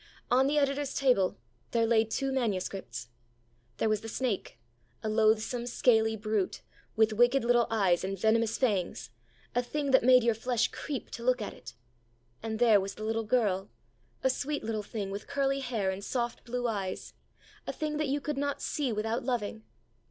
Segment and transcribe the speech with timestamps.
[0.31, 1.37] On the editor's table
[1.73, 3.09] there lay two manuscripts.
[3.77, 4.57] There was the snake
[5.03, 6.63] a loathsome, scaly brute,
[6.95, 9.11] with wicked little eyes and venomous fangs,
[9.53, 11.75] a thing that made your flesh creep to look at it.
[12.41, 13.69] And there was the little girl,
[14.23, 17.13] a sweet little thing with curly hair and soft blue eyes,
[17.67, 19.65] a thing that you could not see without loving.